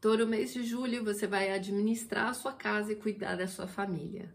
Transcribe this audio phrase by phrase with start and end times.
[0.00, 4.32] Todo mês de julho você vai administrar a sua casa e cuidar da sua família.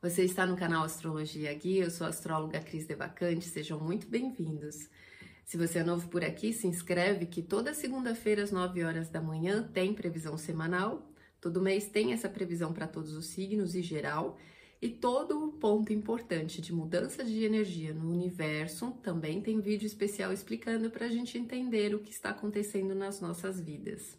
[0.00, 4.88] Você está no canal Astrologia Guia, eu sou a astróloga Cris Devacante, sejam muito bem-vindos.
[5.44, 9.20] Se você é novo por aqui, se inscreve que toda segunda-feira às 9 horas da
[9.20, 11.10] manhã tem previsão semanal.
[11.40, 14.38] Todo mês tem essa previsão para todos os signos e geral.
[14.82, 20.90] E todo ponto importante de mudança de energia no universo também tem vídeo especial explicando
[20.90, 24.18] para a gente entender o que está acontecendo nas nossas vidas.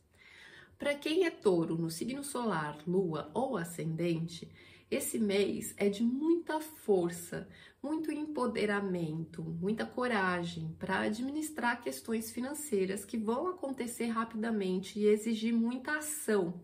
[0.79, 4.49] Para quem é touro no signo solar, lua ou ascendente,
[4.89, 7.45] esse mês é de muita força,
[7.81, 15.97] muito empoderamento, muita coragem para administrar questões financeiras que vão acontecer rapidamente e exigir muita
[15.97, 16.61] ação.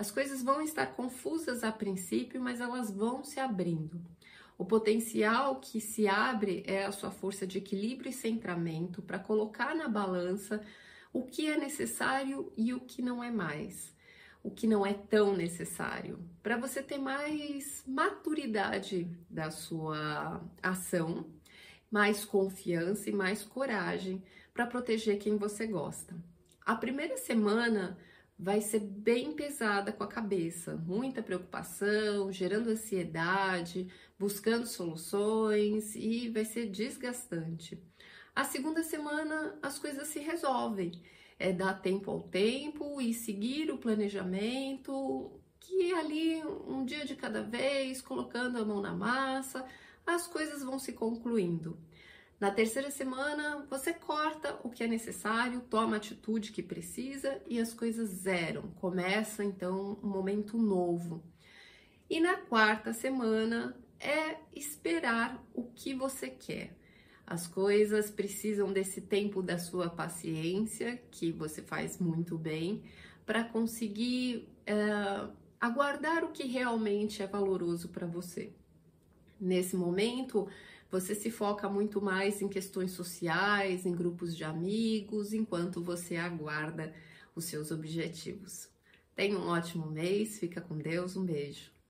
[0.00, 4.00] As coisas vão estar confusas a princípio, mas elas vão se abrindo.
[4.56, 9.74] O potencial que se abre é a sua força de equilíbrio e centramento para colocar
[9.74, 10.62] na balança
[11.12, 13.94] o que é necessário e o que não é mais
[14.42, 21.26] o que não é tão necessário, para você ter mais maturidade da sua ação,
[21.90, 24.22] mais confiança e mais coragem
[24.54, 26.16] para proteger quem você gosta.
[26.64, 27.98] A primeira semana
[28.40, 33.86] vai ser bem pesada com a cabeça, muita preocupação, gerando ansiedade,
[34.18, 37.78] buscando soluções e vai ser desgastante.
[38.34, 40.92] A segunda semana as coisas se resolvem
[41.38, 47.42] é dar tempo ao tempo e seguir o planejamento, que ali um dia de cada
[47.42, 49.66] vez, colocando a mão na massa,
[50.06, 51.78] as coisas vão se concluindo.
[52.40, 57.60] Na terceira semana, você corta o que é necessário, toma a atitude que precisa e
[57.60, 58.62] as coisas zeram.
[58.80, 61.22] Começa então um momento novo.
[62.08, 66.74] E na quarta semana é esperar o que você quer.
[67.26, 72.82] As coisas precisam desse tempo da sua paciência, que você faz muito bem,
[73.26, 74.74] para conseguir é,
[75.60, 78.54] aguardar o que realmente é valoroso para você.
[79.40, 80.46] Nesse momento,
[80.90, 86.92] você se foca muito mais em questões sociais, em grupos de amigos, enquanto você aguarda
[87.34, 88.68] os seus objetivos.
[89.14, 91.70] Tenha um ótimo mês, fica com Deus, um beijo.